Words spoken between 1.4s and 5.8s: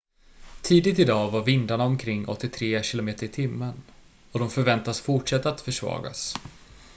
vindarna omkring 83 km/h och de förväntades fortsätta att